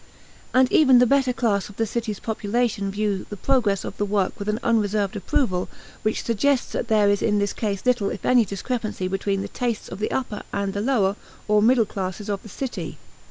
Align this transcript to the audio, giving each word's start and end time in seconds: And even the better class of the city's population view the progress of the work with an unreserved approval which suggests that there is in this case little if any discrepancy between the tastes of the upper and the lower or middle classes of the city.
And 0.51 0.71
even 0.71 0.97
the 0.97 1.05
better 1.05 1.31
class 1.31 1.69
of 1.69 1.75
the 1.75 1.85
city's 1.85 2.19
population 2.19 2.89
view 2.89 3.27
the 3.29 3.37
progress 3.37 3.83
of 3.85 3.97
the 3.97 4.03
work 4.05 4.33
with 4.39 4.49
an 4.49 4.57
unreserved 4.63 5.15
approval 5.15 5.69
which 6.01 6.23
suggests 6.23 6.71
that 6.71 6.87
there 6.87 7.07
is 7.07 7.21
in 7.21 7.37
this 7.37 7.53
case 7.53 7.85
little 7.85 8.09
if 8.09 8.25
any 8.25 8.43
discrepancy 8.43 9.07
between 9.07 9.43
the 9.43 9.47
tastes 9.47 9.89
of 9.89 9.99
the 9.99 10.09
upper 10.09 10.41
and 10.51 10.73
the 10.73 10.81
lower 10.81 11.17
or 11.47 11.61
middle 11.61 11.85
classes 11.85 12.29
of 12.31 12.41
the 12.41 12.49
city. 12.49 12.97